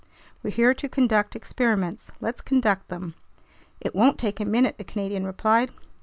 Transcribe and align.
We're 0.41 0.49
here 0.49 0.73
to 0.73 0.89
conduct 0.89 1.35
experiments, 1.35 2.11
let's 2.19 2.41
conduct 2.41 2.87
them." 2.87 3.13
"It 3.79 3.93
won't 3.93 4.17
take 4.17 4.39
a 4.39 4.45
minute," 4.45 4.79
the 4.79 4.83
Canadian 4.83 5.27
replied. 5.27 5.71